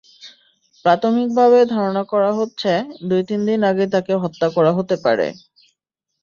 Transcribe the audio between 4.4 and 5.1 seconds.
করা হতে